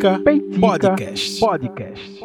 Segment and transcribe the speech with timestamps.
[0.00, 1.40] Peitica, Peitica Podcast.
[1.40, 2.20] Podcast.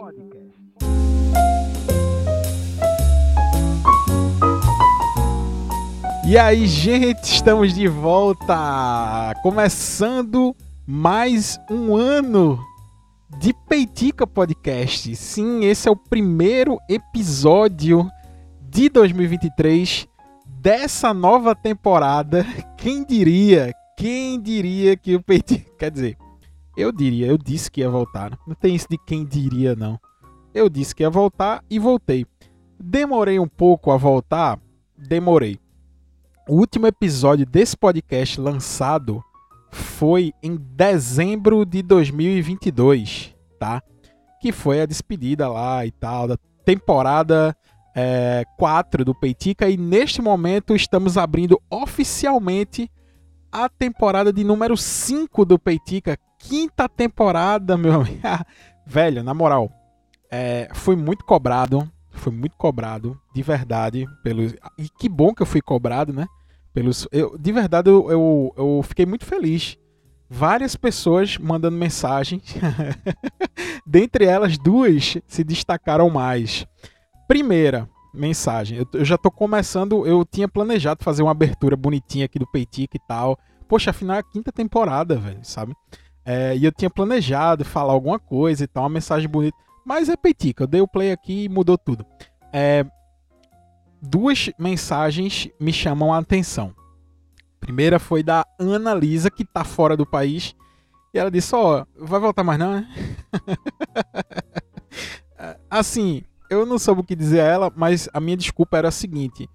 [6.25, 9.33] E aí, gente, estamos de volta!
[9.43, 10.55] Começando
[10.87, 12.57] mais um ano
[13.39, 15.13] de Peitica Podcast.
[15.17, 18.09] Sim, esse é o primeiro episódio
[18.61, 20.07] de 2023
[20.47, 22.45] dessa nova temporada.
[22.77, 23.73] Quem diria?
[23.97, 25.71] Quem diria que o Peitica.
[25.77, 26.17] Quer dizer,
[26.77, 28.31] eu diria, eu disse que ia voltar.
[28.31, 28.37] Né?
[28.47, 29.99] Não tem isso de quem diria, não.
[30.53, 32.25] Eu disse que ia voltar e voltei.
[32.79, 34.59] Demorei um pouco a voltar?
[34.97, 35.59] Demorei.
[36.47, 39.23] O último episódio desse podcast lançado
[39.71, 43.81] foi em dezembro de 2022, tá?
[44.39, 47.55] Que foi a despedida lá e tal, da temporada
[47.95, 49.69] é, 4 do Peitica.
[49.69, 52.89] E neste momento estamos abrindo oficialmente
[53.51, 58.21] a temporada de número 5 do Peitica, quinta temporada, meu amigo.
[58.85, 59.71] Velho, na moral,
[60.29, 61.89] é, foi muito cobrado.
[62.11, 64.05] Foi muito cobrado, de verdade.
[64.23, 64.53] Pelos...
[64.77, 66.25] E que bom que eu fui cobrado, né?
[66.73, 67.07] Pelos...
[67.11, 69.77] Eu, de verdade, eu, eu, eu fiquei muito feliz.
[70.29, 72.55] Várias pessoas mandando mensagens.
[73.85, 76.65] Dentre elas, duas se destacaram mais.
[77.27, 78.77] Primeira mensagem.
[78.77, 80.05] Eu, eu já tô começando.
[80.05, 83.37] Eu tinha planejado fazer uma abertura bonitinha aqui do Peitica e tal.
[83.67, 85.75] Poxa, afinal é a quinta temporada, velho, sabe?
[86.23, 89.57] É, e eu tinha planejado falar alguma coisa e tal, uma mensagem bonita.
[89.85, 92.03] Mas é peitica, eu dei o play aqui e mudou tudo.
[92.51, 92.83] É,
[94.01, 96.73] duas mensagens me chamam a atenção.
[97.59, 100.55] Primeira foi da Ana Lisa, que tá fora do país.
[101.13, 102.87] E ela disse: Ó, oh, vai voltar mais não, né?
[105.69, 108.91] assim, eu não soube o que dizer a ela, mas a minha desculpa era a
[108.91, 109.49] seguinte: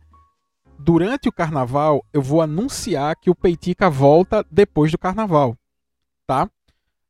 [0.78, 5.56] durante o carnaval, eu vou anunciar que o Peitica volta depois do carnaval,
[6.26, 6.48] tá?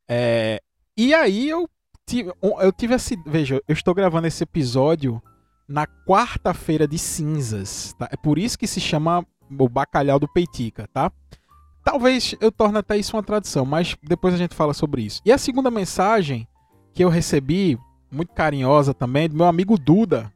[0.09, 0.61] É,
[0.97, 1.69] e aí eu
[2.07, 3.17] tive, eu tive esse.
[3.25, 5.23] Veja, eu estou gravando esse episódio
[5.69, 7.95] na quarta-feira de cinzas.
[7.99, 8.09] Tá?
[8.11, 11.13] É por isso que se chama o bacalhau do Peitica, tá?
[11.85, 15.23] Talvez eu torne até isso uma tradição, mas depois a gente fala sobre isso.
[15.25, 16.47] E a segunda mensagem
[16.93, 17.79] que eu recebi,
[18.11, 20.33] muito carinhosa também, do meu amigo Duda.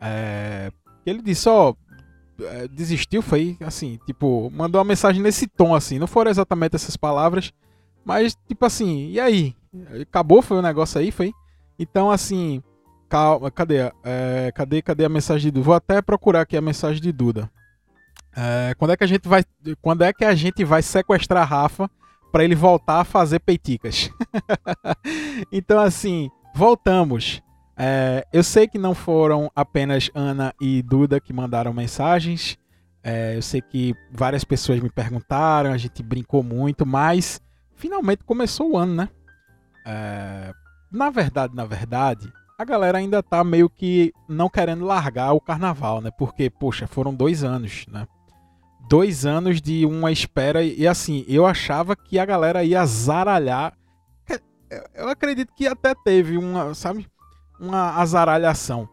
[0.00, 0.70] É,
[1.04, 1.76] ele disse: Ó, oh,
[2.68, 5.98] desistiu, foi assim, tipo, mandou uma mensagem nesse tom, assim.
[5.98, 7.52] Não foram exatamente essas palavras,
[8.04, 9.54] mas, tipo assim, e aí?
[10.02, 11.32] Acabou, foi o um negócio aí, foi?
[11.78, 12.62] Então, assim,
[13.08, 13.92] calma, cadê?
[14.02, 15.64] É, cadê, cadê a mensagem de Duda?
[15.64, 17.50] Vou até procurar aqui a mensagem de Duda.
[18.34, 19.44] É, quando é que a gente vai,
[19.80, 21.90] quando é que a gente vai sequestrar Rafa
[22.30, 24.10] para ele voltar a fazer peiticas?
[25.52, 27.42] então, assim, voltamos.
[27.76, 32.58] É, eu sei que não foram apenas Ana e Duda que mandaram mensagens.
[33.02, 37.40] É, eu sei que várias pessoas me perguntaram, a gente brincou muito, mas
[37.74, 39.08] finalmente começou o ano, né?
[39.84, 40.52] É,
[40.90, 46.00] na verdade, na verdade, a galera ainda tá meio que não querendo largar o carnaval,
[46.00, 46.10] né?
[46.16, 48.06] Porque, poxa, foram dois anos, né?
[48.88, 53.72] Dois anos de uma espera e assim, eu achava que a galera ia zaralhar.
[54.94, 57.06] Eu acredito que até teve uma, sabe?
[57.58, 58.88] Uma azaralhação.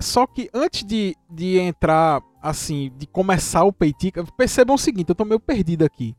[0.00, 5.14] Só que antes de, de entrar, assim, de começar o Peitica, percebam o seguinte, eu
[5.14, 6.14] tô meio perdido aqui.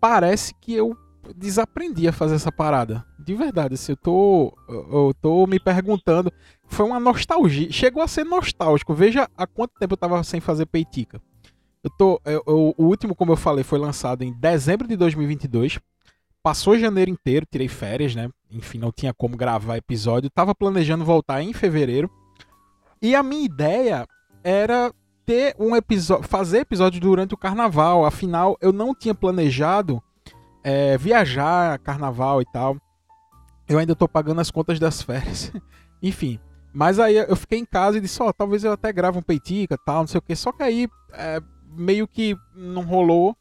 [0.00, 0.96] Parece que eu
[1.36, 3.04] desaprendi a fazer essa parada.
[3.18, 6.32] De verdade, assim, eu tô, eu tô me perguntando.
[6.66, 7.70] Foi uma nostalgia.
[7.70, 8.94] Chegou a ser nostálgico.
[8.94, 11.20] Veja há quanto tempo eu tava sem fazer peitica.
[11.82, 15.78] Eu tô, eu, eu, o último, como eu falei, foi lançado em dezembro de 2022.
[16.42, 18.28] Passou janeiro inteiro, tirei férias, né?
[18.50, 20.30] Enfim, não tinha como gravar episódio.
[20.30, 22.10] Tava planejando voltar em fevereiro.
[23.00, 24.06] E a minha ideia
[24.42, 24.92] era
[25.24, 28.04] ter um episódio, fazer episódio durante o carnaval.
[28.04, 30.02] Afinal, eu não tinha planejado
[30.64, 32.76] é, viajar, carnaval e tal.
[33.68, 35.52] Eu ainda tô pagando as contas das férias.
[36.02, 36.40] Enfim.
[36.72, 39.22] Mas aí eu fiquei em casa e disse, ó, oh, talvez eu até grave um
[39.22, 40.36] peitica tal, não sei o que.
[40.36, 41.40] Só que aí é,
[41.76, 43.36] meio que não rolou.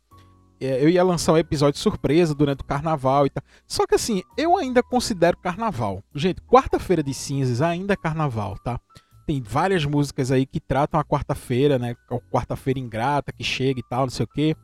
[0.62, 3.44] É, eu ia lançar um episódio surpresa durante o carnaval e tal.
[3.68, 6.04] Só que assim, eu ainda considero carnaval.
[6.14, 8.80] Gente, quarta-feira de cinzas ainda é carnaval, tá?
[9.26, 11.96] Tem várias músicas aí que tratam a quarta-feira, né?
[12.32, 14.56] Quarta-feira ingrata que chega e tal, não sei o que.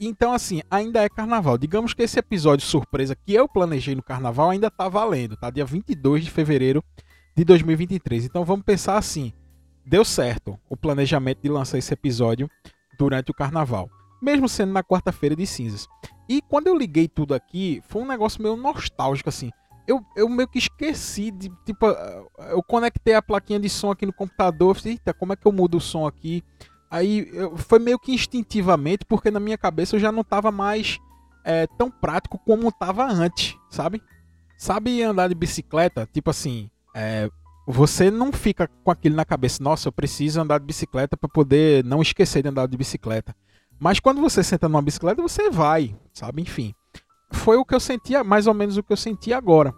[0.00, 1.58] Então, assim, ainda é carnaval.
[1.58, 5.50] Digamos que esse episódio surpresa que eu planejei no carnaval ainda tá valendo, tá?
[5.50, 6.82] Dia 22 de fevereiro
[7.36, 8.24] de 2023.
[8.24, 9.32] Então, vamos pensar assim:
[9.84, 12.48] deu certo o planejamento de lançar esse episódio
[12.98, 15.88] durante o carnaval, mesmo sendo na quarta-feira de cinzas.
[16.28, 19.50] E quando eu liguei tudo aqui, foi um negócio meio nostálgico, assim.
[19.86, 21.50] Eu, eu meio que esqueci de.
[21.64, 21.86] Tipo,
[22.50, 24.76] eu conectei a plaquinha de som aqui no computador.
[24.76, 26.44] Falei, eita, como é que eu mudo o som aqui?
[26.90, 30.98] Aí eu, foi meio que instintivamente, porque na minha cabeça eu já não estava mais
[31.44, 34.02] é, tão prático como estava antes, sabe?
[34.58, 36.08] Sabe andar de bicicleta?
[36.12, 37.30] Tipo assim, é,
[37.66, 41.84] você não fica com aquilo na cabeça, nossa, eu preciso andar de bicicleta para poder
[41.84, 43.34] não esquecer de andar de bicicleta.
[43.78, 46.42] Mas quando você senta numa bicicleta, você vai, sabe?
[46.42, 46.74] Enfim.
[47.30, 49.74] Foi o que eu sentia, mais ou menos o que eu senti agora.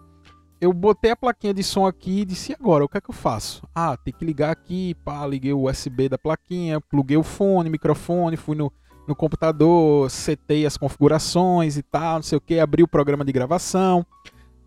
[0.61, 3.15] Eu botei a plaquinha de som aqui e disse, agora, o que é que eu
[3.15, 3.67] faço?
[3.75, 8.37] Ah, tem que ligar aqui, pá, liguei o USB da plaquinha, pluguei o fone, microfone,
[8.37, 8.71] fui no,
[9.09, 13.33] no computador, setei as configurações e tal, não sei o que, abri o programa de
[13.33, 14.07] gravação.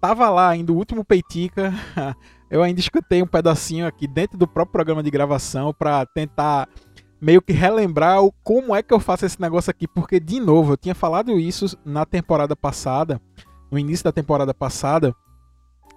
[0.01, 1.71] Tava lá ainda o último Peitica,
[2.49, 6.67] eu ainda escutei um pedacinho aqui dentro do próprio programa de gravação para tentar
[7.23, 10.73] meio que relembrar o, como é que eu faço esse negócio aqui, porque, de novo,
[10.73, 13.21] eu tinha falado isso na temporada passada,
[13.71, 15.15] no início da temporada passada,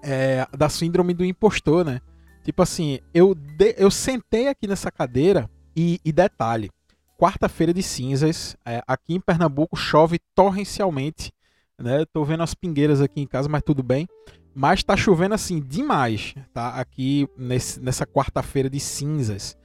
[0.05, 2.01] é, da síndrome do impostor, né?
[2.45, 6.71] Tipo assim, eu, de, eu sentei aqui nessa cadeira e, e detalhe,
[7.19, 11.33] quarta-feira de cinzas, é, aqui em Pernambuco chove torrencialmente,
[11.77, 12.05] né?
[12.13, 14.07] Tô vendo as pingueiras aqui em casa, mas tudo bem.
[14.55, 16.69] Mas tá chovendo assim demais, tá?
[16.69, 19.57] Aqui nesse, nessa quarta-feira de cinzas.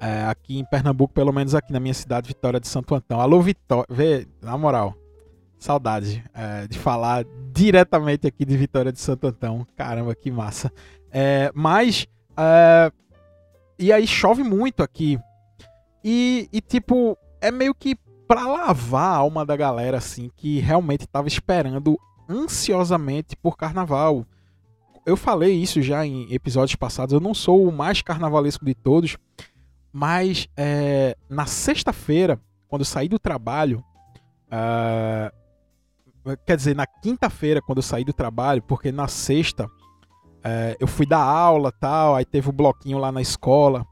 [0.00, 3.20] É, aqui em Pernambuco, pelo menos aqui na minha cidade, Vitória de Santo Antão.
[3.20, 3.86] Alô, Vitória.
[3.90, 4.94] Vê, na moral,
[5.58, 9.66] saudade é, de falar diretamente aqui de Vitória de Santo Antão.
[9.76, 10.72] Caramba, que massa.
[11.10, 12.06] É, mas.
[12.36, 12.92] É,
[13.78, 15.18] e aí chove muito aqui.
[16.04, 17.96] E, e, tipo, é meio que
[18.26, 21.98] pra lavar a alma da galera, assim, que realmente tava esperando
[22.28, 24.24] ansiosamente por carnaval.
[25.04, 27.12] Eu falei isso já em episódios passados.
[27.12, 29.16] Eu não sou o mais carnavalesco de todos
[29.92, 33.82] mas é, na sexta-feira, quando eu saí do trabalho,
[34.46, 40.86] uh, quer dizer, na quinta-feira, quando eu saí do trabalho, porque na sexta uh, eu
[40.86, 43.86] fui dar aula tal, aí teve o um bloquinho lá na escola.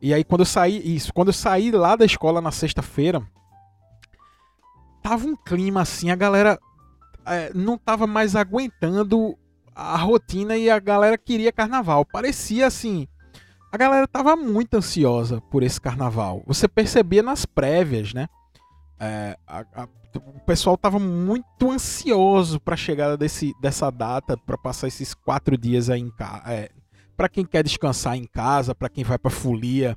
[0.00, 3.22] E aí quando eu saí, isso, quando eu saí lá da escola na sexta-feira,
[5.02, 6.58] tava um clima assim, a galera
[7.20, 9.36] uh, não tava mais aguentando
[9.74, 12.04] a rotina e a galera queria carnaval.
[12.04, 13.08] Parecia assim,
[13.72, 16.42] a galera tava muito ansiosa por esse carnaval.
[16.46, 18.28] Você percebia nas prévias, né?
[19.00, 24.58] É, a, a, o pessoal tava muito ansioso para a chegada desse, dessa data, para
[24.58, 26.42] passar esses quatro dias aí em casa.
[26.52, 26.70] É,
[27.16, 29.96] para quem quer descansar em casa, para quem vai para folia,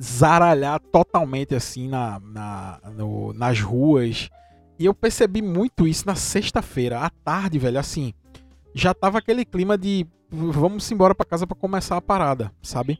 [0.00, 4.30] zaralhar totalmente assim na, na no, nas ruas.
[4.78, 7.78] E eu percebi muito isso na sexta-feira, à tarde, velho.
[7.78, 8.14] Assim,
[8.74, 12.98] já tava aquele clima de vamos embora para casa para começar a parada, sabe?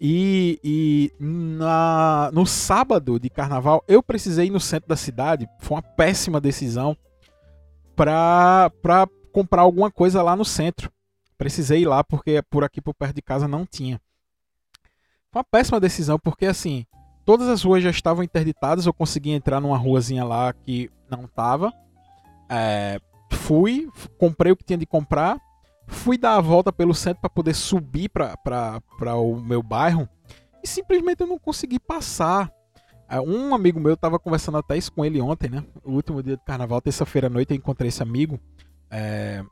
[0.00, 5.76] E, e na, no sábado de carnaval, eu precisei ir no centro da cidade, foi
[5.76, 6.96] uma péssima decisão,
[7.96, 8.70] para
[9.32, 10.90] comprar alguma coisa lá no centro.
[11.36, 14.00] Precisei ir lá porque por aqui por perto de casa não tinha.
[15.32, 16.86] Foi uma péssima decisão porque assim,
[17.24, 21.72] todas as ruas já estavam interditadas, eu consegui entrar numa ruazinha lá que não tava.
[22.48, 23.00] É,
[23.32, 25.38] fui, comprei o que tinha de comprar,
[25.88, 30.08] fui dar a volta pelo centro para poder subir para o meu bairro
[30.62, 32.52] e simplesmente eu não consegui passar.
[33.08, 35.64] É, um amigo meu estava conversando até isso com ele ontem, né?
[35.82, 38.38] O último dia do carnaval, terça-feira à noite, eu encontrei esse amigo.
[38.90, 39.42] É...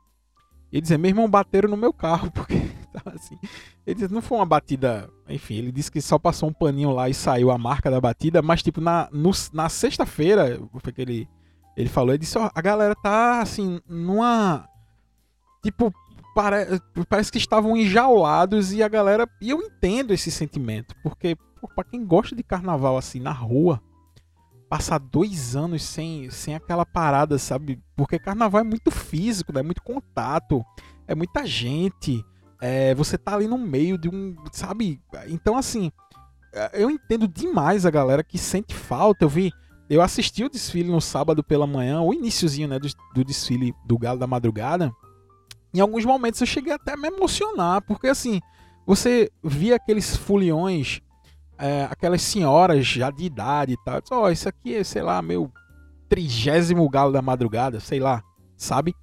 [0.71, 2.55] Ele dizia, meu irmão, bateram no meu carro, porque
[2.93, 3.37] tava assim.
[3.85, 5.09] Ele disse, não foi uma batida.
[5.27, 8.41] Enfim, ele disse que só passou um paninho lá e saiu a marca da batida,
[8.41, 9.09] mas tipo, na,
[9.53, 11.29] na sexta-feira, foi que ele,
[11.75, 14.67] ele falou, ele disse, ó, a galera tá assim, numa.
[15.63, 15.91] Tipo,
[16.37, 16.79] pare,
[17.09, 19.27] parece que estavam enjaulados e a galera.
[19.41, 21.35] E eu entendo esse sentimento, porque
[21.75, 23.81] para quem gosta de carnaval assim na rua,
[24.69, 27.81] passar dois anos sem, sem aquela parada, sabe?
[27.95, 29.61] Porque carnaval é muito físico, né?
[29.61, 30.63] é muito contato,
[31.07, 32.23] é muita gente,
[32.61, 34.35] é, você tá ali no meio de um.
[34.51, 35.01] Sabe?
[35.29, 35.91] Então, assim,
[36.53, 39.25] é, eu entendo demais a galera que sente falta.
[39.25, 39.51] Eu vi.
[39.89, 43.97] Eu assisti o desfile no sábado pela manhã, o iníciozinho né, do, do desfile do
[43.97, 44.93] Galo da Madrugada
[45.73, 48.39] em alguns momentos eu cheguei até a me emocionar, porque assim,
[48.85, 51.01] você via aqueles foliões,
[51.57, 55.21] é, aquelas senhoras já de idade e tal, ó, oh, isso aqui é, sei lá,
[55.21, 55.51] meu
[56.07, 58.23] trigésimo galo da madrugada, sei lá,
[58.55, 58.95] sabe?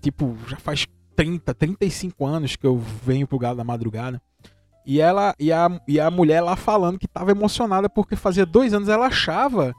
[0.00, 4.20] Tipo, já faz 30, 35 anos que eu venho pro galo da madrugada.
[4.84, 8.74] E ela e a, e a mulher lá falando que estava emocionada porque fazia dois
[8.74, 9.72] anos ela achava,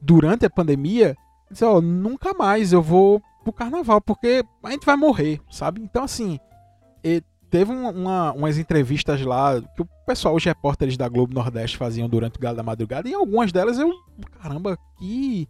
[0.00, 1.16] durante a pandemia,
[1.50, 5.80] disse, ó, oh, nunca mais eu vou pro carnaval, porque a gente vai morrer, sabe?
[5.80, 6.38] Então, assim,
[7.50, 12.38] teve uma, umas entrevistas lá que o pessoal, os repórteres da Globo Nordeste faziam durante
[12.38, 13.92] o Galo da Madrugada, e algumas delas eu,
[14.40, 15.48] caramba, que,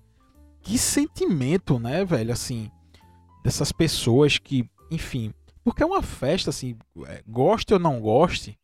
[0.63, 2.33] que sentimento, né, velho?
[2.33, 2.71] Assim,
[3.45, 5.33] dessas pessoas que, enfim,
[5.63, 8.59] porque é uma festa, assim, é, goste ou não goste,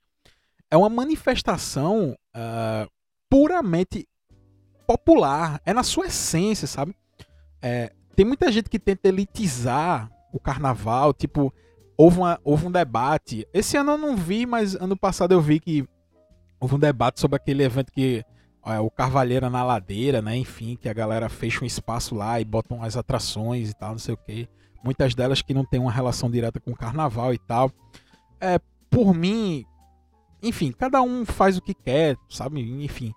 [0.71, 2.91] é uma manifestação uh,
[3.29, 4.09] puramente
[4.87, 6.97] popular, é na sua essência, sabe?
[7.61, 11.53] É, tem muita gente que tenta elitizar o carnaval, tipo,
[11.97, 13.47] houve, uma, houve um debate.
[13.53, 15.87] Esse ano eu não vi, mas ano passado eu vi que
[16.59, 18.25] houve um debate sobre aquele evento que
[18.65, 20.37] é, o Carvalheira na ladeira, né?
[20.37, 23.99] Enfim, que a galera fecha um espaço lá e botam as atrações e tal, não
[23.99, 24.49] sei o que.
[24.83, 27.71] Muitas delas que não tem uma relação direta com o carnaval e tal.
[28.41, 28.59] É,
[28.91, 29.65] por mim,
[30.43, 32.61] enfim, cada um faz o que quer, sabe?
[32.83, 33.13] Enfim.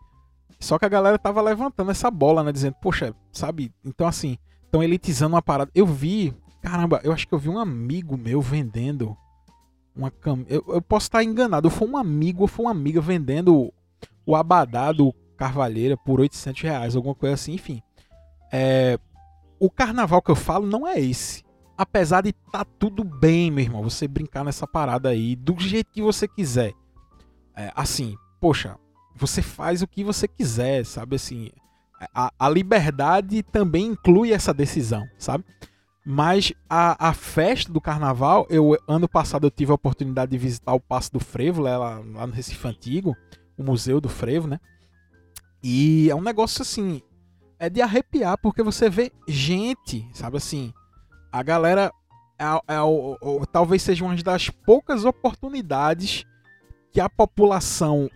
[0.59, 2.51] Só que a galera tava levantando essa bola, né?
[2.51, 3.71] Dizendo, poxa, sabe?
[3.83, 4.37] Então, assim,
[4.69, 5.71] estão elitizando uma parada.
[5.73, 9.17] Eu vi, caramba, eu acho que eu vi um amigo meu vendendo
[9.95, 10.45] uma cam...
[10.47, 11.69] eu, eu posso estar enganado.
[11.69, 13.73] Foi um amigo ou foi uma amiga vendendo
[14.25, 17.81] o abadá do Carvalheira por 800 reais, alguma coisa assim, enfim.
[18.51, 18.99] É,
[19.59, 21.43] o carnaval que eu falo não é esse.
[21.77, 26.01] Apesar de tá tudo bem, meu irmão, você brincar nessa parada aí do jeito que
[26.01, 26.73] você quiser.
[27.55, 28.77] É, assim, poxa,
[29.15, 31.15] você faz o que você quiser, sabe?
[31.15, 31.51] Assim,
[32.13, 35.43] a, a liberdade também inclui essa decisão, sabe?
[36.05, 40.73] Mas a, a festa do carnaval, eu ano passado eu tive a oportunidade de visitar
[40.73, 43.15] o Passo do Frevo, lá, lá no Recife Antigo,
[43.57, 44.59] o Museu do Frevo, né?
[45.61, 47.01] E é um negócio assim,
[47.59, 50.73] é de arrepiar, porque você vê gente, sabe assim,
[51.31, 51.91] a galera
[52.39, 56.25] é, é, é, talvez seja uma das poucas oportunidades
[56.91, 58.09] que a população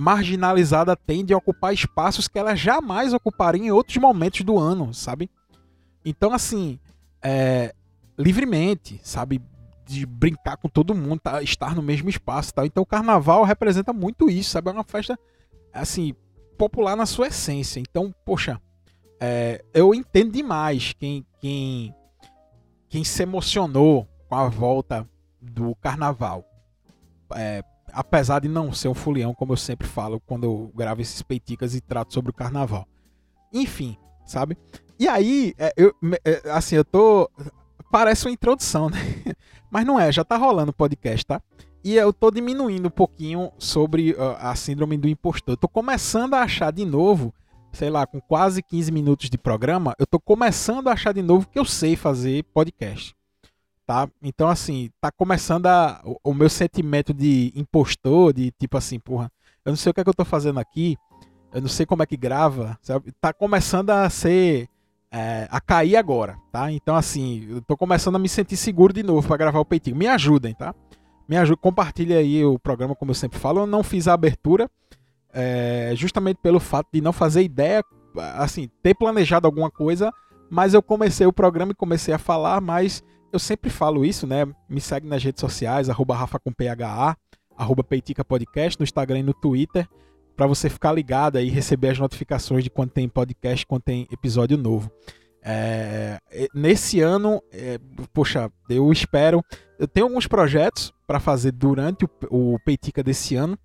[0.00, 5.30] marginalizada tem de ocupar espaços que ela jamais ocuparia em outros momentos do ano, sabe?
[6.02, 6.78] Então, assim,
[7.22, 7.74] é,
[8.18, 9.42] livremente, sabe?
[9.84, 12.64] De brincar com todo mundo, tá, estar no mesmo espaço tal.
[12.64, 14.70] Então, o carnaval representa muito isso, sabe?
[14.70, 15.18] É uma festa,
[15.70, 16.14] assim,
[16.56, 17.78] popular na sua essência.
[17.78, 18.58] Então, poxa,
[19.20, 21.94] é, eu entendo demais quem, quem,
[22.88, 25.06] quem se emocionou com a volta
[25.38, 26.42] do carnaval.
[27.34, 31.22] É, apesar de não ser um fulião, como eu sempre falo quando eu gravo esses
[31.22, 32.86] peiticas e trato sobre o carnaval.
[33.52, 34.56] Enfim, sabe?
[34.98, 35.94] E aí, é, eu,
[36.24, 37.30] é, assim, eu tô.
[37.90, 38.98] Parece uma introdução, né?
[39.70, 41.40] Mas não é, já tá rolando o podcast, tá?
[41.82, 45.54] E eu tô diminuindo um pouquinho sobre a síndrome do impostor.
[45.54, 47.32] Eu tô começando a achar de novo,
[47.72, 51.48] sei lá, com quase 15 minutos de programa, eu tô começando a achar de novo
[51.48, 53.14] que eu sei fazer podcast.
[53.90, 54.08] Tá?
[54.22, 59.28] Então, assim, tá começando a, o, o meu sentimento de impostor, de tipo assim, porra,
[59.64, 60.96] eu não sei o que é que eu tô fazendo aqui,
[61.52, 63.10] eu não sei como é que grava, sabe?
[63.20, 64.68] Tá começando a ser.
[65.10, 66.70] É, a cair agora, tá?
[66.70, 69.96] Então, assim, eu tô começando a me sentir seguro de novo para gravar o peitinho.
[69.96, 70.72] Me ajudem, tá?
[71.28, 73.62] me ajude, compartilhe aí o programa, como eu sempre falo.
[73.62, 74.70] Eu não fiz a abertura,
[75.34, 77.84] é, justamente pelo fato de não fazer ideia,
[78.36, 80.12] assim, ter planejado alguma coisa,
[80.48, 83.02] mas eu comecei o programa e comecei a falar, mas
[83.32, 84.46] eu sempre falo isso, né?
[84.68, 87.16] Me segue nas redes sociais, arroba Rafa com PHA,
[87.56, 89.88] arroba Peitica Podcast, no Instagram e no Twitter,
[90.36, 94.56] para você ficar ligado e receber as notificações de quando tem podcast, quando tem episódio
[94.56, 94.90] novo.
[95.42, 96.18] É,
[96.54, 97.78] nesse ano, é,
[98.12, 99.44] poxa, eu espero.
[99.78, 103.58] Eu tenho alguns projetos para fazer durante o, o Peitica desse ano.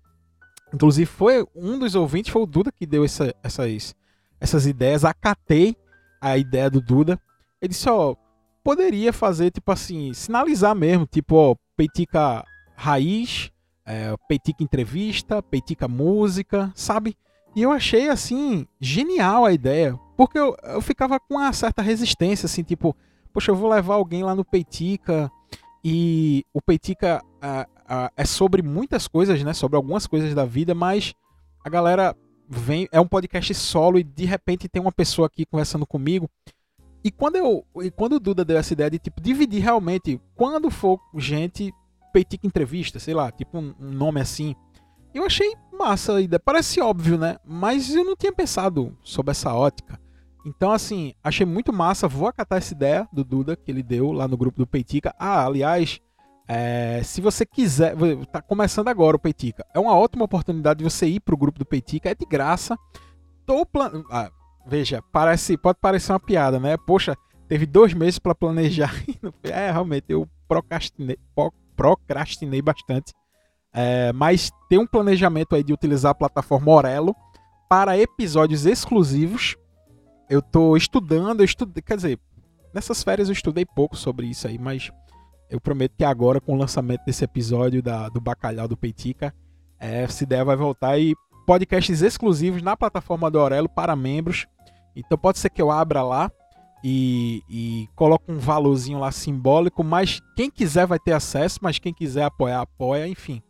[0.72, 3.94] Inclusive, foi um dos ouvintes, foi o Duda que deu essa, essas,
[4.40, 5.04] essas ideias.
[5.04, 5.76] Acatei
[6.20, 7.20] a ideia do Duda.
[7.60, 8.16] Ele disse: Ó,
[8.66, 12.44] poderia fazer, tipo assim, sinalizar mesmo, tipo, ó, Peitica
[12.74, 13.52] Raiz,
[13.86, 17.16] é, Peitica Entrevista, Peitica Música, sabe?
[17.54, 19.96] E eu achei, assim, genial a ideia.
[20.16, 22.96] Porque eu, eu ficava com uma certa resistência, assim, tipo,
[23.32, 25.30] poxa, eu vou levar alguém lá no Peitica
[25.84, 27.22] e o Peitica
[28.16, 29.52] é sobre muitas coisas, né?
[29.52, 31.14] Sobre algumas coisas da vida, mas
[31.64, 32.16] a galera
[32.48, 32.88] vem.
[32.90, 36.28] É um podcast solo e de repente tem uma pessoa aqui conversando comigo.
[37.06, 37.64] E quando eu.
[37.84, 41.72] E quando o Duda deu essa ideia de tipo, dividir realmente, quando for gente,
[42.12, 44.56] Peitica entrevista, sei lá, tipo um, um nome assim.
[45.14, 46.40] Eu achei massa a ideia.
[46.40, 47.38] Parece óbvio, né?
[47.46, 50.00] Mas eu não tinha pensado sobre essa ótica.
[50.44, 52.08] Então, assim, achei muito massa.
[52.08, 55.14] Vou acatar essa ideia do Duda que ele deu lá no grupo do Peitica.
[55.16, 56.00] Ah, aliás,
[56.48, 57.94] é, se você quiser,
[58.32, 59.64] tá começando agora o Peitica.
[59.72, 62.76] É uma ótima oportunidade de você ir pro grupo do Peitica, é de graça.
[63.46, 64.02] Tô plan...
[64.10, 64.28] Ah,
[64.66, 66.76] veja, parece, pode parecer uma piada, né?
[66.76, 67.16] Poxa,
[67.48, 68.94] teve dois meses para planejar.
[69.44, 71.18] é, realmente, eu procrastinei,
[71.76, 73.12] procrastinei bastante.
[73.72, 77.14] É, mas tem um planejamento aí de utilizar a plataforma Orelo
[77.68, 79.56] para episódios exclusivos
[80.28, 82.18] eu tô estudando, eu estudei, quer dizer,
[82.74, 84.90] nessas férias eu estudei pouco sobre isso aí, mas
[85.48, 89.32] eu prometo que agora, com o lançamento desse episódio da, do Bacalhau do Peitica,
[89.78, 91.14] é, essa ideia vai voltar e
[91.46, 94.46] podcasts exclusivos na plataforma do Aurelo para membros.
[94.96, 96.30] Então pode ser que eu abra lá
[96.82, 101.92] e, e coloque um valorzinho lá simbólico, mas quem quiser vai ter acesso, mas quem
[101.92, 103.42] quiser apoiar, apoia, enfim.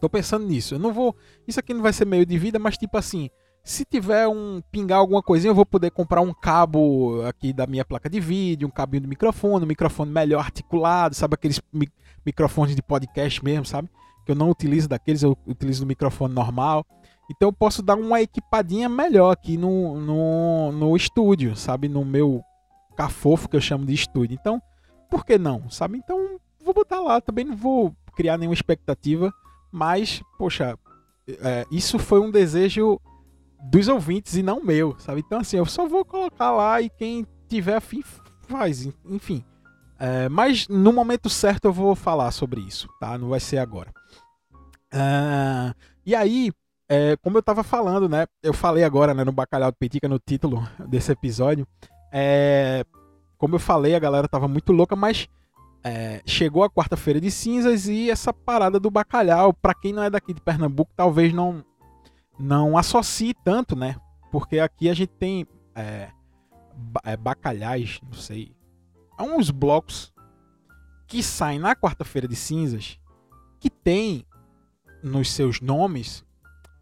[0.00, 0.74] Tô pensando nisso.
[0.74, 1.16] Eu não vou.
[1.48, 3.30] Isso aqui não vai ser meio de vida, mas tipo assim,
[3.64, 7.84] se tiver um pingar alguma coisinha, eu vou poder comprar um cabo aqui da minha
[7.84, 11.88] placa de vídeo, um cabinho de microfone, um microfone melhor articulado, sabe aqueles mi
[12.26, 13.88] microfones de podcast mesmo, sabe?
[14.24, 16.86] Que eu não utilizo daqueles, eu utilizo do microfone normal.
[17.30, 21.88] Então eu posso dar uma equipadinha melhor aqui no, no, no estúdio, sabe?
[21.88, 22.42] No meu
[22.96, 24.36] cafofo que eu chamo de estúdio.
[24.38, 24.60] Então,
[25.10, 25.98] por que não, sabe?
[25.98, 27.20] Então, vou botar lá.
[27.20, 29.32] Também não vou criar nenhuma expectativa,
[29.72, 30.78] mas, poxa,
[31.28, 33.00] é, isso foi um desejo
[33.62, 35.20] dos ouvintes e não meu, sabe?
[35.20, 38.02] Então, assim, eu só vou colocar lá e quem tiver afim
[38.46, 39.44] faz, enfim.
[39.98, 43.16] É, mas no momento certo eu vou falar sobre isso, tá?
[43.16, 43.92] Não vai ser agora.
[44.92, 46.52] Uh, e aí,
[46.88, 48.26] é, como eu tava falando, né?
[48.42, 51.66] Eu falei agora né, no Bacalhau de Petica, no título desse episódio.
[52.12, 52.84] É,
[53.38, 55.28] como eu falei, a galera tava muito louca, mas
[55.82, 60.08] é, chegou a quarta-feira de cinzas e essa parada do bacalhau, para quem não é
[60.08, 61.64] daqui de Pernambuco, talvez não
[62.38, 63.96] não associe tanto, né?
[64.32, 66.08] Porque aqui a gente tem é,
[67.04, 68.56] é, bacalhais, não sei,
[69.20, 70.12] uns blocos
[71.06, 72.98] que saem na quarta-feira de cinzas
[73.60, 74.26] que tem
[75.02, 76.24] nos seus nomes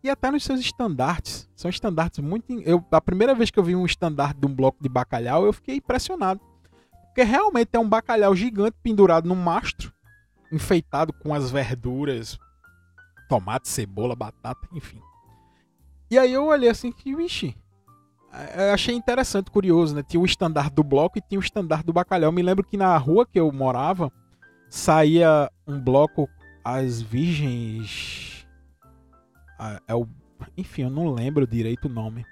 [0.03, 1.49] e até nos seus estandartes.
[1.55, 2.53] São estandartes muito.
[2.61, 5.53] Eu, a primeira vez que eu vi um estandarte de um bloco de bacalhau, eu
[5.53, 6.41] fiquei impressionado.
[7.07, 9.93] Porque realmente é um bacalhau gigante pendurado num mastro,
[10.51, 12.39] enfeitado com as verduras,
[13.29, 15.01] tomate, cebola, batata, enfim.
[16.11, 17.55] E aí eu olhei assim que, vixe,
[18.33, 20.03] é, achei interessante, curioso, né?
[20.03, 22.29] Tinha o estandarte do bloco e tinha o estandarte do bacalhau.
[22.29, 24.11] Eu me lembro que na rua que eu morava,
[24.71, 26.29] saía um bloco
[26.65, 28.32] As Virgens.
[29.87, 30.07] É o...
[30.57, 32.25] Enfim, eu não lembro direito o nome.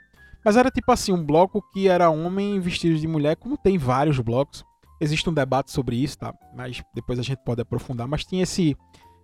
[0.44, 4.18] Mas era tipo assim, um bloco que era homem vestido de mulher, como tem vários
[4.18, 4.64] blocos.
[5.00, 6.34] Existe um debate sobre isso, tá?
[6.54, 8.08] Mas depois a gente pode aprofundar.
[8.08, 8.76] Mas tinha esse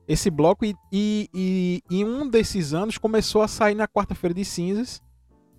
[0.08, 5.02] esse bloco e, e, e, um desses anos começou a sair na quarta-feira de cinzas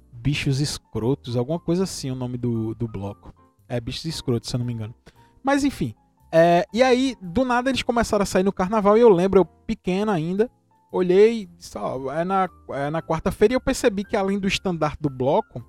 [0.10, 3.34] Bichos Escrotos, alguma coisa assim o nome do, do bloco.
[3.68, 4.96] É, Bichos Escrotos, se eu não me engano.
[5.44, 5.94] Mas enfim,
[6.32, 9.46] é, e aí do nada eles começaram a sair no carnaval e eu lembro, eu
[9.46, 10.50] pequeno ainda,
[10.92, 15.10] olhei, só, é na, é na quarta-feira e eu percebi que além do estandarte do
[15.10, 15.64] bloco,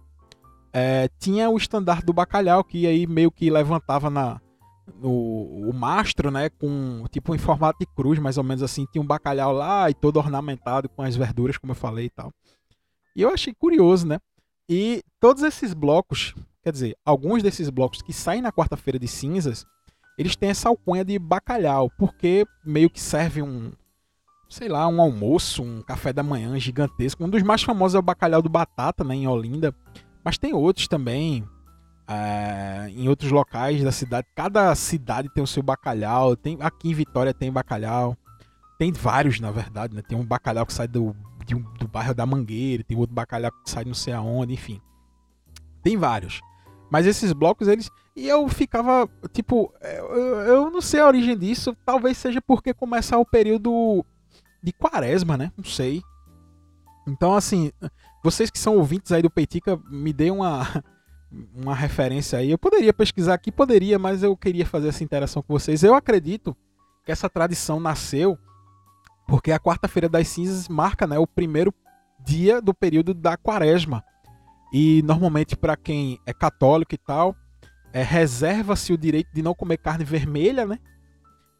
[0.72, 4.40] é, tinha o estandarte do bacalhau que aí meio que levantava na,
[5.02, 9.02] o, o mastro, né, com tipo em formato de cruz, mais ou menos assim, tinha
[9.02, 12.32] um bacalhau lá e todo ornamentado com as verduras, como eu falei e tal.
[13.14, 14.18] E eu achei curioso, né?
[14.68, 19.66] E todos esses blocos, quer dizer, alguns desses blocos que saem na quarta-feira de cinzas,
[20.18, 23.72] eles têm essa alcunha de bacalhau, porque meio que serve um,
[24.48, 27.24] sei lá, um almoço, um café da manhã gigantesco.
[27.24, 29.74] Um dos mais famosos é o bacalhau do Batata, né, em Olinda,
[30.24, 31.44] mas tem outros também,
[32.08, 34.26] é, em outros locais da cidade.
[34.34, 36.34] Cada cidade tem o seu bacalhau.
[36.34, 38.16] Tem aqui em Vitória tem bacalhau.
[38.78, 40.02] Tem vários, na verdade, né?
[40.02, 41.14] Tem um bacalhau que sai do,
[41.52, 44.80] um, do bairro da Mangueira, tem outro bacalhau que sai não sei aonde, enfim.
[45.82, 46.40] Tem vários.
[46.90, 47.90] Mas esses blocos, eles.
[48.16, 51.76] E eu ficava, tipo, eu, eu não sei a origem disso.
[51.84, 54.04] Talvez seja porque começar o período
[54.62, 55.52] de quaresma, né?
[55.56, 56.02] Não sei.
[57.06, 57.72] Então, assim,
[58.22, 60.84] vocês que são ouvintes aí do Peitica, me dê uma,
[61.54, 62.50] uma referência aí.
[62.50, 65.82] Eu poderia pesquisar aqui, poderia, mas eu queria fazer essa interação com vocês.
[65.82, 66.56] Eu acredito
[67.04, 68.38] que essa tradição nasceu
[69.26, 71.72] porque a quarta-feira das cinzas marca né, o primeiro
[72.24, 74.02] dia do período da quaresma.
[74.72, 77.36] E normalmente, para quem é católico e tal,
[77.92, 80.78] é, reserva-se o direito de não comer carne vermelha, né?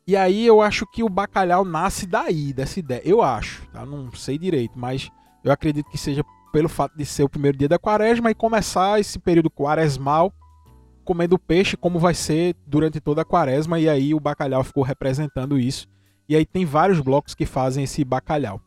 [0.09, 3.03] E aí eu acho que o bacalhau nasce daí, dessa ideia.
[3.05, 3.85] Eu acho, tá?
[3.85, 5.11] Não sei direito, mas
[5.45, 8.99] eu acredito que seja pelo fato de ser o primeiro dia da quaresma e começar
[8.99, 10.33] esse período quaresmal
[11.05, 15.59] comendo peixe, como vai ser durante toda a quaresma, e aí o bacalhau ficou representando
[15.59, 15.87] isso.
[16.27, 18.63] E aí tem vários blocos que fazem esse bacalhau.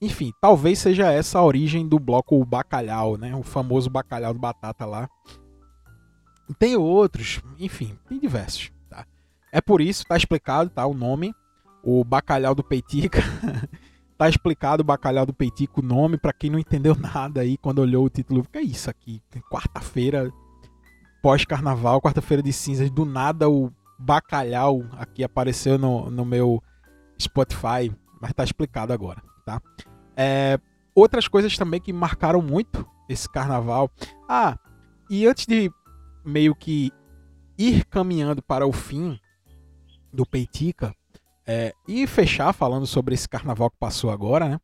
[0.00, 3.36] Enfim, talvez seja essa a origem do bloco bacalhau, né?
[3.36, 5.06] O famoso bacalhau de batata lá.
[6.58, 8.70] Tem outros, enfim, tem diversos.
[9.52, 10.86] É por isso, tá explicado, tá?
[10.86, 11.34] O nome,
[11.82, 13.20] o bacalhau do Peitica.
[14.18, 17.78] Tá explicado o bacalhau do peitico, o nome, para quem não entendeu nada aí quando
[17.78, 18.44] olhou o título.
[18.50, 19.22] Que é isso aqui?
[19.48, 20.32] Quarta-feira,
[21.22, 26.60] pós-carnaval, quarta-feira de cinzas, do nada o bacalhau aqui apareceu no, no meu
[27.20, 29.62] Spotify, mas tá explicado agora, tá?
[30.16, 30.58] É,
[30.96, 33.88] outras coisas também que marcaram muito esse carnaval.
[34.28, 34.58] Ah,
[35.08, 35.70] e antes de
[36.24, 36.90] meio que
[37.56, 39.16] ir caminhando para o fim
[40.12, 40.94] do Peitica,
[41.46, 44.60] é, e fechar falando sobre esse carnaval que passou agora, né?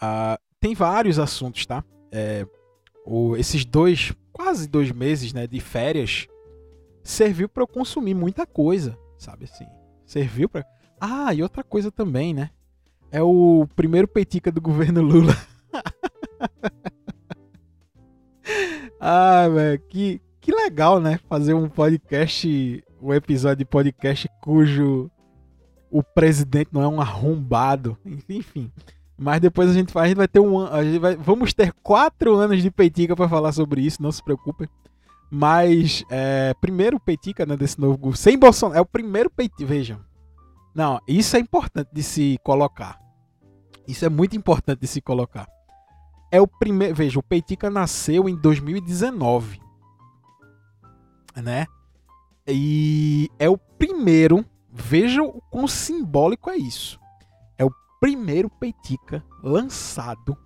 [0.00, 1.84] Ah, tem vários assuntos, tá?
[2.10, 2.46] É,
[3.04, 6.26] o, esses dois, quase dois meses, né, de férias,
[7.02, 9.66] serviu para eu consumir muita coisa, sabe assim?
[10.04, 10.64] Serviu para.
[11.00, 12.50] Ah, e outra coisa também, né?
[13.10, 15.36] É o primeiro petica do governo Lula.
[18.98, 21.18] Ah, velho, que, que legal, né?
[21.28, 25.10] Fazer um podcast, um episódio de podcast cujo
[25.90, 27.96] o presidente não é um arrombado.
[28.28, 28.70] Enfim.
[29.16, 31.72] Mas depois a gente vai, a gente vai ter um a gente vai, vamos ter
[31.82, 34.68] quatro anos de Peitica para falar sobre isso, não se preocupem.
[35.30, 40.00] Mas é, primeiro Peitica, né, desse novo sem Bolsonaro, é o primeiro Peitica, vejam.
[40.74, 43.00] Não, isso é importante de se colocar.
[43.88, 45.48] Isso é muito importante de se colocar.
[46.30, 49.60] É o primeiro, veja, o Peitica nasceu em 2019,
[51.36, 51.66] né?
[52.48, 56.98] E é o primeiro, veja o quão simbólico é isso
[58.00, 60.36] primeiro Peitica lançado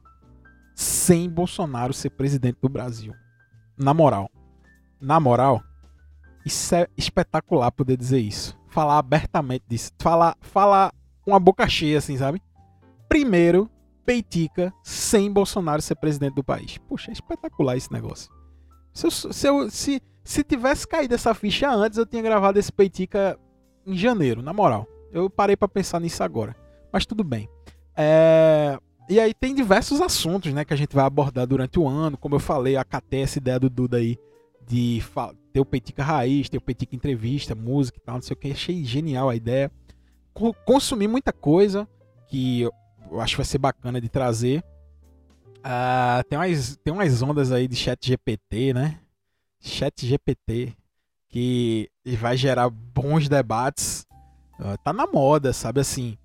[0.75, 3.15] sem Bolsonaro ser presidente do Brasil.
[3.77, 4.31] Na moral.
[5.01, 5.63] Na moral,
[6.45, 8.59] isso é espetacular poder dizer isso.
[8.69, 9.93] Falar abertamente disso.
[9.99, 12.43] Falar, falar com a boca cheia, assim, sabe?
[13.09, 13.71] Primeiro
[14.05, 16.79] Peitica sem Bolsonaro ser presidente do país.
[16.79, 18.31] Poxa, é espetacular esse negócio.
[18.93, 22.71] Se, eu, se, eu, se, se tivesse caído essa ficha antes, eu tinha gravado esse
[22.71, 23.37] Peitica
[23.85, 24.87] em janeiro, na moral.
[25.11, 26.55] Eu parei para pensar nisso agora.
[26.93, 27.49] Mas tudo bem.
[27.97, 28.79] É...
[29.09, 32.17] E aí tem diversos assuntos né, que a gente vai abordar durante o ano.
[32.17, 34.17] Como eu falei, acatei essa ideia do Duda aí
[34.65, 35.03] de
[35.53, 38.53] ter o Petica Raiz, ter o Petica Entrevista, música e tal, não sei o que.
[38.53, 39.69] Achei genial a ideia.
[40.65, 41.89] Consumi muita coisa
[42.29, 42.63] que
[43.11, 44.63] eu acho que vai ser bacana de trazer.
[45.59, 49.01] Uh, tem, umas, tem umas ondas aí de chat GPT, né?
[49.61, 50.75] Chat GPT,
[51.29, 54.07] que vai gerar bons debates.
[54.59, 56.19] Uh, tá na moda, sabe assim.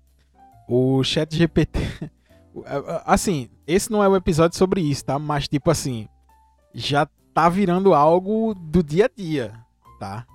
[0.68, 1.78] O chat GPT.
[3.04, 5.18] assim, esse não é um episódio sobre isso, tá?
[5.18, 6.08] Mas, tipo assim,
[6.74, 9.52] já tá virando algo do dia a dia,
[10.00, 10.26] tá?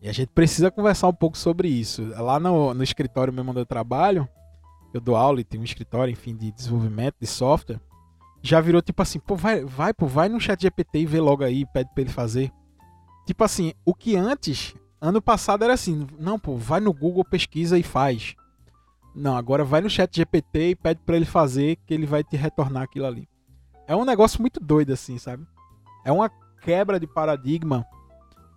[0.00, 2.04] E a gente precisa conversar um pouco sobre isso.
[2.16, 4.28] Lá no, no escritório mesmo onde eu trabalho,
[4.92, 7.80] eu dou aula e tenho um escritório, enfim, de desenvolvimento de software.
[8.44, 11.42] Já virou tipo assim, pô, vai, vai, pô, vai no chat GPT e vê logo
[11.42, 12.52] aí, pede pra ele fazer.
[13.24, 17.78] Tipo assim, o que antes, ano passado era assim, não, pô, vai no Google, pesquisa
[17.78, 18.34] e faz.
[19.14, 22.36] Não, agora vai no chat GPT e pede para ele fazer que ele vai te
[22.36, 23.26] retornar aquilo ali.
[23.86, 25.46] É um negócio muito doido assim, sabe?
[26.04, 26.30] É uma
[26.60, 27.86] quebra de paradigma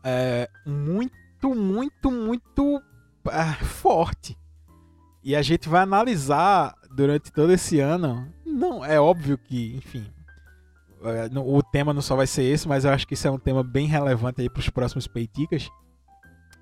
[0.03, 2.81] é, muito, muito, muito
[3.29, 4.37] é, forte.
[5.27, 8.33] E a gente vai analisar durante todo esse ano.
[8.45, 10.07] Não, é óbvio que, enfim,
[11.03, 13.37] é, o tema não só vai ser esse, mas eu acho que isso é um
[13.37, 15.69] tema bem relevante aí para os próximos peiticas.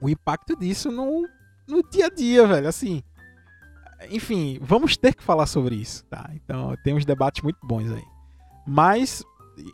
[0.02, 1.28] O impacto disso no,
[1.68, 2.68] no dia a dia, velho.
[2.68, 3.04] Assim,
[4.10, 6.32] enfim, vamos ter que falar sobre isso, tá?
[6.34, 8.04] Então, tem uns debates muito bons aí.
[8.66, 9.24] Mas,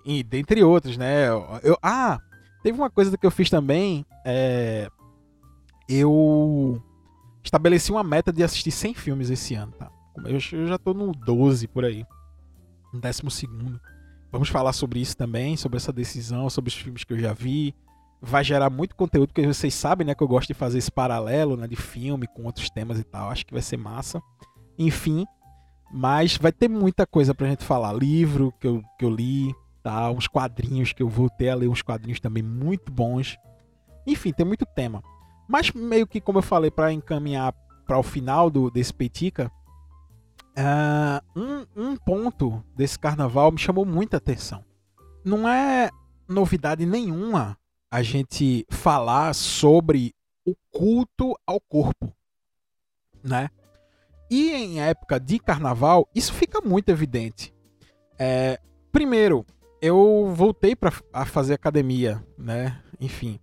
[0.04, 1.30] e, dentre outros, né?
[1.64, 2.20] Eu, ah,
[2.62, 4.06] teve uma coisa que eu fiz também.
[4.26, 4.90] É,
[5.88, 6.84] eu
[7.44, 9.90] estabeleci uma meta de assistir 100 filmes esse ano, tá?
[10.26, 12.06] Eu, eu já tô no 12 por aí.
[12.94, 13.80] No décimo segundo.
[14.32, 17.76] Vamos falar sobre isso também, sobre essa decisão, sobre os filmes que eu já vi,
[18.22, 21.58] vai gerar muito conteúdo, porque vocês sabem, né, que eu gosto de fazer esse paralelo,
[21.58, 23.30] né, de filme com outros temas e tal.
[23.30, 24.22] Acho que vai ser massa.
[24.78, 25.26] Enfim,
[25.92, 27.94] mas vai ter muita coisa pra gente falar.
[27.94, 30.10] Livro que eu, que eu li, tá?
[30.10, 33.38] Uns quadrinhos que eu voltei a ler, uns quadrinhos também muito bons.
[34.08, 35.04] Enfim, tem muito tema.
[35.52, 37.54] Mas meio que, como eu falei, para encaminhar
[37.86, 39.52] para o final do, desse Petica,
[40.58, 44.64] uh, um, um ponto desse carnaval me chamou muita atenção.
[45.26, 45.90] Não é
[46.26, 47.58] novidade nenhuma
[47.92, 52.14] a gente falar sobre o culto ao corpo,
[53.22, 53.50] né?
[54.30, 57.54] E em época de carnaval, isso fica muito evidente.
[58.18, 58.58] É,
[58.90, 59.46] primeiro,
[59.82, 60.92] eu voltei para
[61.26, 62.82] fazer academia, né?
[63.02, 63.38] Enfim.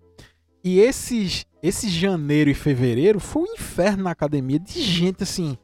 [0.64, 5.56] E esses, esse janeiro e fevereiro foi um inferno na academia de gente assim.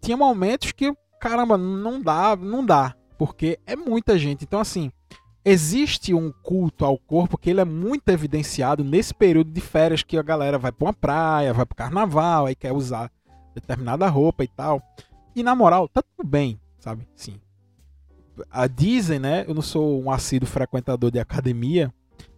[0.00, 4.44] Tinha momentos que, caramba, não dá, não dá, porque é muita gente.
[4.44, 4.90] Então, assim,
[5.44, 10.18] existe um culto ao corpo que ele é muito evidenciado nesse período de férias que
[10.18, 13.10] a galera vai para uma praia, vai para o carnaval, aí quer usar
[13.54, 14.82] determinada roupa e tal.
[15.34, 17.06] E na moral, tá tudo bem, sabe?
[17.14, 17.40] Sim.
[18.50, 19.44] A dizem, né?
[19.48, 21.92] Eu não sou um assíduo frequentador de academia,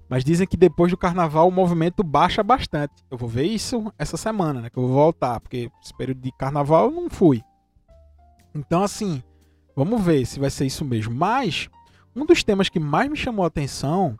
[0.08, 2.94] mas dizem que depois do carnaval o movimento baixa bastante.
[3.10, 4.70] Eu vou ver isso essa semana, né?
[4.70, 7.42] Que eu vou voltar, porque esse período de carnaval eu não fui.
[8.54, 9.22] Então, assim,
[9.76, 11.14] vamos ver se vai ser isso mesmo.
[11.14, 11.68] Mas
[12.16, 14.16] um dos temas que mais me chamou a atenção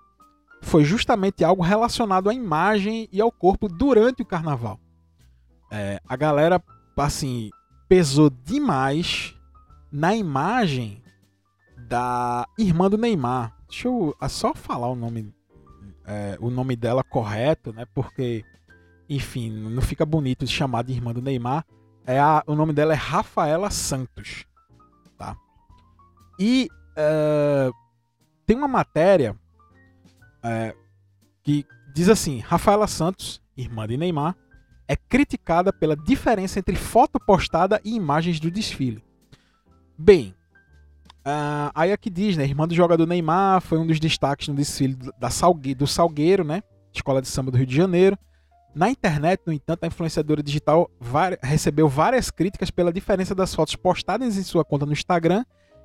[0.60, 4.78] foi justamente algo relacionado à imagem e ao corpo durante o carnaval.
[5.70, 6.62] É, a galera,
[6.96, 7.50] assim,
[7.88, 9.34] pesou demais
[9.90, 11.02] na imagem
[11.88, 13.56] da irmã do Neymar.
[13.68, 15.32] Deixa eu é só falar o nome,
[16.08, 17.84] é, o nome dela correto, né?
[17.94, 18.42] Porque,
[19.10, 21.66] enfim, não fica bonito de chamar de irmã do Neymar.
[22.06, 24.46] É a, o nome dela é Rafaela Santos,
[25.18, 25.36] tá?
[26.40, 27.70] E uh,
[28.46, 29.36] tem uma matéria
[30.42, 30.74] é,
[31.42, 34.34] que diz assim: Rafaela Santos, irmã de Neymar,
[34.88, 39.04] é criticada pela diferença entre foto postada e imagens do desfile.
[39.98, 40.34] Bem,
[41.28, 42.44] uh, aí aqui diz, né?
[42.44, 46.62] Irmã do jogador Neymar foi um dos destaques no desfile da Salgue, do Salgueiro, né?
[46.92, 48.18] Escola de Samba do Rio de Janeiro.
[48.74, 50.90] Na internet, no entanto, a influenciadora digital
[51.42, 55.44] recebeu várias críticas pela diferença das fotos postadas em sua conta no Instagram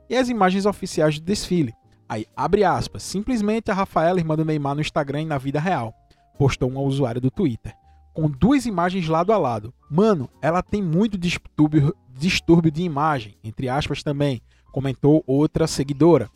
[0.10, 1.74] e as imagens oficiais do desfile.
[2.08, 5.94] Aí, abre aspas, simplesmente a Rafaela, irmã do Neymar, no Instagram e na vida real,
[6.38, 7.74] postou um usuário do Twitter,
[8.14, 9.74] com duas imagens lado a lado.
[9.90, 14.42] Mano, ela tem muito distúrbio, distúrbio de imagem, entre aspas também,
[14.74, 16.30] comentou outra seguidora.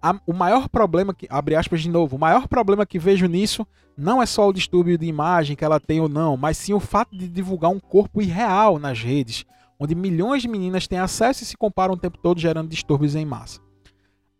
[0.00, 3.66] A, o maior problema que, abre aspas de novo, o maior problema que vejo nisso
[3.96, 6.78] não é só o distúrbio de imagem que ela tem ou não, mas sim o
[6.78, 9.44] fato de divulgar um corpo irreal nas redes,
[9.80, 13.24] onde milhões de meninas têm acesso e se comparam o tempo todo gerando distúrbios em
[13.24, 13.60] massa.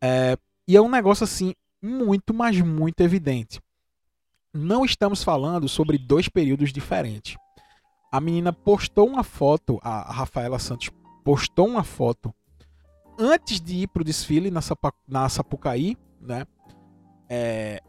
[0.00, 0.36] É,
[0.68, 3.60] e é um negócio assim muito, mas muito evidente.
[4.54, 7.36] Não estamos falando sobre dois períodos diferentes.
[8.12, 10.90] A menina postou uma foto, a Rafaela Santos
[11.24, 12.32] postou uma foto
[13.18, 16.46] antes de ir para o desfile na, Sapa, na Sapucaí, né?
[17.28, 17.82] É,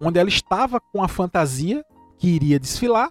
[0.00, 1.84] onde ela estava com a fantasia
[2.18, 3.10] que iria desfilar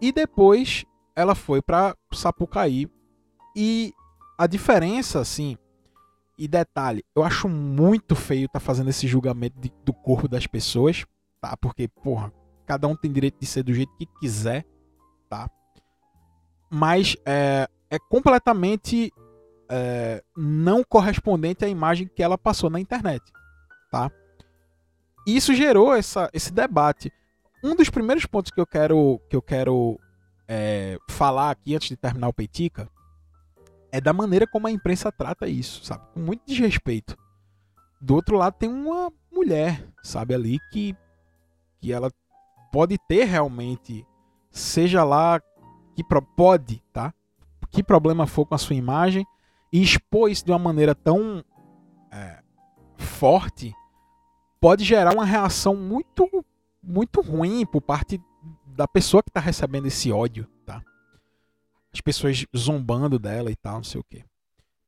[0.00, 0.84] e depois
[1.14, 2.90] ela foi para Sapucaí
[3.56, 3.94] e
[4.36, 5.56] a diferença assim
[6.36, 11.06] e detalhe eu acho muito feio tá fazendo esse julgamento de, do corpo das pessoas
[11.40, 12.30] tá porque porra
[12.66, 14.66] cada um tem direito de ser do jeito que quiser
[15.28, 15.48] tá
[16.70, 19.10] mas é, é completamente
[19.70, 23.22] é, não correspondente à imagem que ela passou na internet,
[23.90, 24.10] tá?
[25.26, 27.12] isso gerou essa, esse debate.
[27.62, 29.98] Um dos primeiros pontos que eu quero que eu quero
[30.48, 32.88] é, falar aqui antes de terminar o Peitica
[33.92, 36.04] é da maneira como a imprensa trata isso, sabe?
[36.14, 37.16] Com muito desrespeito.
[38.00, 40.96] Do outro lado tem uma mulher, sabe ali que
[41.80, 42.12] que ela
[42.70, 44.06] pode ter realmente,
[44.50, 45.40] seja lá
[45.94, 46.04] que
[46.36, 47.12] pode, tá?
[47.70, 49.26] Que problema for com a sua imagem
[49.72, 51.44] e expor isso de uma maneira tão
[52.10, 52.42] é,
[52.96, 53.74] forte
[54.60, 56.28] pode gerar uma reação muito
[56.82, 58.20] muito ruim por parte
[58.66, 60.82] da pessoa que está recebendo esse ódio, tá?
[61.92, 64.24] As pessoas zombando dela e tal, não sei o quê.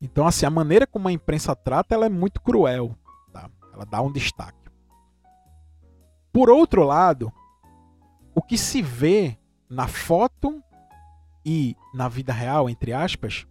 [0.01, 2.97] Então, assim, a maneira como a imprensa trata, ela é muito cruel,
[3.31, 3.49] tá?
[3.73, 4.57] Ela dá um destaque.
[6.31, 7.31] Por outro lado,
[8.33, 9.37] o que se vê
[9.69, 10.61] na foto
[11.45, 13.45] e na vida real, entre aspas,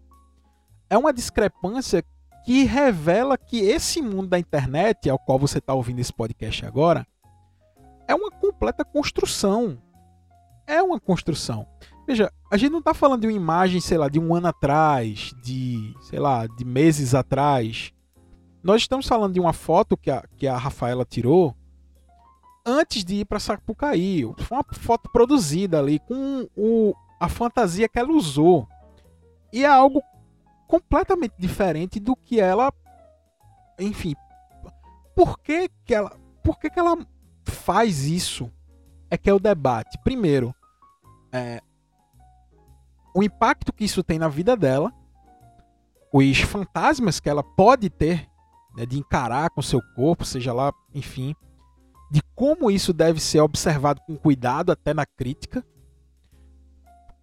[0.92, 2.04] é uma discrepância
[2.44, 7.06] que revela que esse mundo da internet, ao qual você está ouvindo esse podcast agora,
[8.06, 9.78] é uma completa construção.
[10.66, 11.66] É uma construção.
[12.06, 15.32] Veja, a gente não está falando de uma imagem, sei lá, de um ano atrás,
[15.42, 17.90] de, sei lá, de meses atrás.
[18.62, 21.56] Nós estamos falando de uma foto que a, que a Rafaela tirou
[22.66, 24.24] antes de ir para Sapucaí.
[24.36, 28.68] Foi uma foto produzida ali com o, a fantasia que ela usou.
[29.50, 30.02] E é algo
[30.72, 32.72] completamente diferente do que ela.
[33.78, 34.14] Enfim.
[35.14, 36.18] Por que, que ela.
[36.42, 36.96] Por que, que ela
[37.44, 38.50] faz isso?
[39.10, 39.98] É que é o debate.
[40.02, 40.54] Primeiro,
[41.30, 41.60] é,
[43.14, 44.90] o impacto que isso tem na vida dela,
[46.10, 48.26] os fantasmas que ela pode ter
[48.74, 51.34] né, de encarar com seu corpo, seja lá, enfim,
[52.10, 55.62] de como isso deve ser observado com cuidado até na crítica,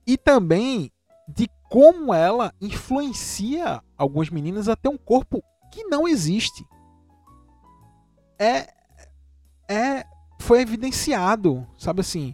[0.05, 0.91] e também
[1.27, 6.65] de como ela influencia algumas meninas a ter um corpo que não existe.
[8.39, 8.73] É,
[9.69, 10.05] é
[10.41, 12.33] foi evidenciado, sabe assim,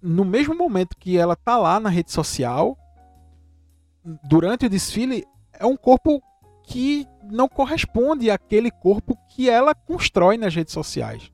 [0.00, 2.78] no mesmo momento que ela tá lá na rede social,
[4.24, 6.22] durante o desfile, é um corpo
[6.64, 11.32] que não corresponde àquele corpo que ela constrói nas redes sociais.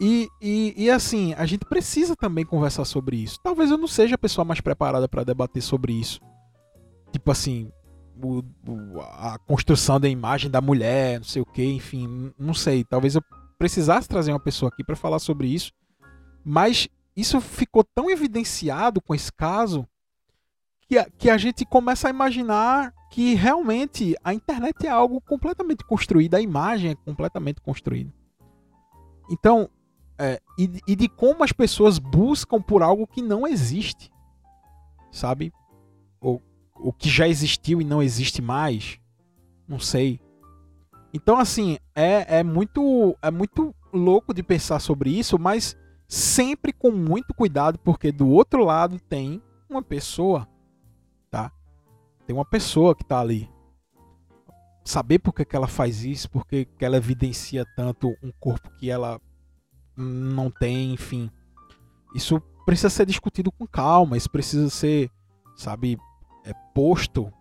[0.00, 3.38] E, e, e, assim, a gente precisa também conversar sobre isso.
[3.42, 6.20] Talvez eu não seja a pessoa mais preparada para debater sobre isso.
[7.12, 7.70] Tipo assim,
[8.20, 12.82] o, o, a construção da imagem da mulher, não sei o que, enfim, não sei.
[12.84, 13.22] Talvez eu
[13.56, 15.72] precisasse trazer uma pessoa aqui para falar sobre isso.
[16.44, 19.86] Mas isso ficou tão evidenciado com esse caso
[20.88, 25.84] que a, que a gente começa a imaginar que realmente a internet é algo completamente
[25.84, 28.12] construído, a imagem é completamente construída.
[29.30, 29.70] Então,
[30.18, 34.12] é, e, e de como as pessoas buscam por algo que não existe,
[35.10, 35.52] sabe?
[36.20, 36.42] Ou
[36.76, 38.98] o que já existiu e não existe mais,
[39.66, 40.20] não sei.
[41.12, 45.76] Então, assim, é, é, muito, é muito louco de pensar sobre isso, mas
[46.08, 50.48] sempre com muito cuidado, porque do outro lado tem uma pessoa,
[51.30, 51.52] tá?
[52.26, 53.48] Tem uma pessoa que tá ali.
[54.84, 58.70] saber por que, que ela faz isso, por que, que ela evidencia tanto um corpo
[58.78, 59.20] que ela
[59.96, 61.30] não tem, enfim.
[62.14, 65.10] Isso precisa ser discutido com calma, isso precisa ser,
[65.56, 65.98] sabe,
[66.44, 67.32] é, posto,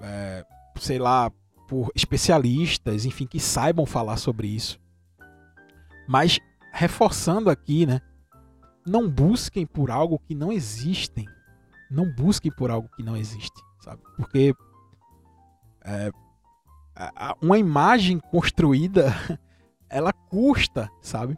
[0.00, 0.44] é,
[0.76, 1.30] sei lá,
[1.68, 4.80] por especialistas, enfim, que saibam falar sobre isso.
[6.08, 6.38] Mas
[6.72, 8.00] reforçando aqui, né?
[8.86, 11.26] Não busquem por algo que não existem.
[11.90, 14.02] Não busquem por algo que não existe, sabe?
[14.16, 14.54] Porque
[15.84, 16.10] é,
[17.40, 19.14] uma imagem construída,
[19.88, 21.36] ela custa, sabe?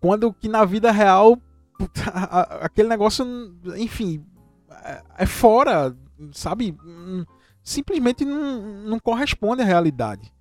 [0.00, 1.38] Quando que na vida real
[2.60, 3.24] aquele negócio,
[3.76, 4.24] enfim,
[4.84, 5.96] é, é fora,
[6.32, 6.76] sabe?
[6.84, 7.24] Hum,
[7.62, 10.32] simplesmente não, não corresponde à realidade.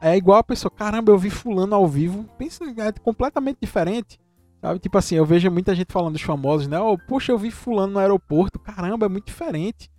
[0.00, 4.20] É igual a pessoa, caramba, eu vi fulano ao vivo, pensa, é completamente diferente.
[4.60, 4.78] Sabe?
[4.78, 6.78] Tipo assim, eu vejo muita gente falando dos famosos, né?
[6.78, 9.90] Oh, poxa, eu vi fulano no aeroporto, caramba, é muito diferente.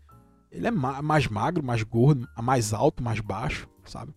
[0.52, 4.13] Ele é ma mais magro, mais gordo, mais alto, mais baixo, sabe?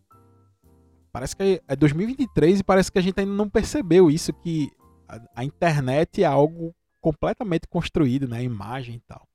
[1.12, 4.70] Parece que é 2023 e parece que a gente ainda não percebeu isso, que
[5.09, 8.42] a, a internet é algo completamente construído, né?
[8.42, 9.27] Imagem e tal.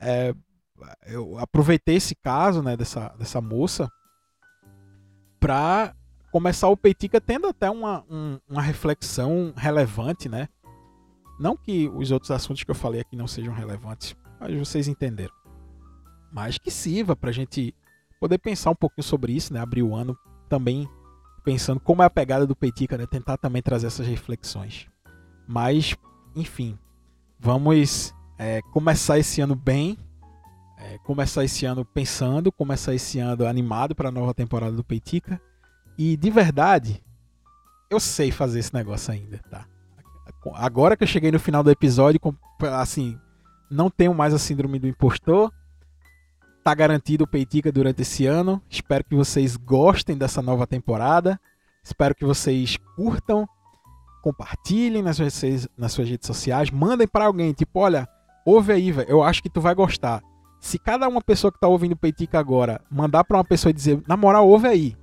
[0.00, 0.34] É,
[1.06, 3.90] eu aproveitei esse caso, né, dessa, dessa moça
[5.40, 5.94] para
[6.30, 10.48] começar o Peitica tendo até uma, um, uma reflexão relevante, né?
[11.38, 15.34] Não que os outros assuntos que eu falei aqui não sejam relevantes, mas vocês entenderam.
[16.32, 17.74] Mas que sirva para a gente
[18.20, 19.60] poder pensar um pouquinho sobre isso, né?
[19.60, 20.18] Abrir o ano
[20.48, 20.88] também
[21.48, 23.06] pensando como é a pegada do Peitica, né?
[23.06, 24.86] Tentar também trazer essas reflexões.
[25.46, 25.96] Mas,
[26.36, 26.78] enfim,
[27.40, 29.96] vamos é, começar esse ano bem,
[30.76, 35.40] é, começar esse ano pensando, começar esse ano animado para a nova temporada do Peitica.
[35.96, 37.02] E de verdade,
[37.88, 39.66] eu sei fazer esse negócio ainda, tá?
[40.52, 42.20] Agora que eu cheguei no final do episódio,
[42.78, 43.18] assim,
[43.70, 45.50] não tenho mais a síndrome do impostor.
[46.68, 48.60] Tá garantido o Peitica durante esse ano.
[48.68, 51.40] Espero que vocês gostem dessa nova temporada.
[51.82, 53.48] Espero que vocês curtam,
[54.22, 58.06] compartilhem nas suas, nas suas redes sociais, mandem para alguém, tipo, olha,
[58.44, 60.20] ouve aí, velho, eu acho que tu vai gostar.
[60.60, 64.02] Se cada uma pessoa que tá ouvindo Peitica agora mandar para uma pessoa e dizer,
[64.06, 64.94] na moral, ouve aí.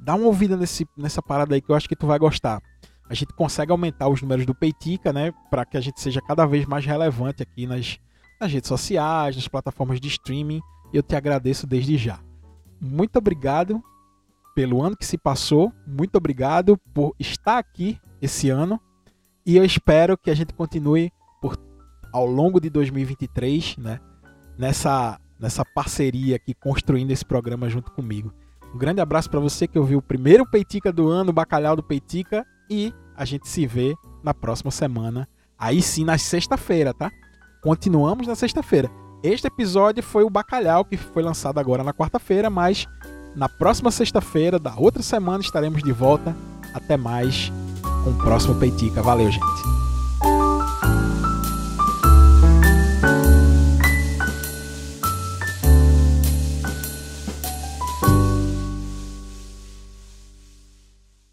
[0.00, 2.62] Dá uma ouvida nesse, nessa parada aí que eu acho que tu vai gostar.
[3.10, 5.34] A gente consegue aumentar os números do Peitica, né?
[5.50, 7.98] Para que a gente seja cada vez mais relevante aqui nas,
[8.40, 10.62] nas redes sociais, nas plataformas de streaming.
[10.92, 12.20] Eu te agradeço desde já.
[12.80, 13.82] Muito obrigado
[14.54, 15.72] pelo ano que se passou.
[15.86, 18.80] Muito obrigado por estar aqui esse ano.
[19.44, 21.56] E eu espero que a gente continue por,
[22.12, 24.00] ao longo de 2023, né?
[24.58, 28.32] nessa, nessa parceria aqui, construindo esse programa junto comigo.
[28.74, 31.82] Um grande abraço para você que ouviu o primeiro Peitica do ano, o Bacalhau do
[31.82, 35.26] Peitica, e a gente se vê na próxima semana.
[35.56, 37.10] Aí sim, na sexta-feira, tá?
[37.62, 38.90] Continuamos na sexta-feira.
[39.22, 42.86] Este episódio foi o Bacalhau, que foi lançado agora na quarta-feira, mas
[43.34, 46.36] na próxima sexta-feira da outra semana estaremos de volta.
[46.72, 47.50] Até mais
[48.04, 49.02] com o próximo Peitica.
[49.02, 49.67] Valeu, gente.